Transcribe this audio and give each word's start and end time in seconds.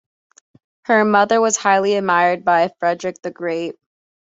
Her 0.85 1.05
mother 1.05 1.39
was 1.39 1.57
highly 1.57 1.93
admired 1.93 2.43
by 2.43 2.73
Frederick 2.79 3.21
the 3.21 3.29
Great. 3.29 3.75